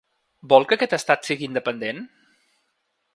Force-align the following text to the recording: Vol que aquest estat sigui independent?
Vol 0.53 0.63
que 0.71 0.77
aquest 0.77 0.95
estat 0.97 1.29
sigui 1.29 1.47
independent? 1.49 2.03